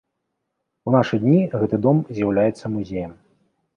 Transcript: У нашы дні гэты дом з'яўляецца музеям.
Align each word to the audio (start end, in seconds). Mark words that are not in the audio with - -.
У 0.87 0.93
нашы 0.95 1.19
дні 1.25 1.37
гэты 1.59 1.81
дом 1.85 1.97
з'яўляецца 2.21 2.65
музеям. 2.77 3.13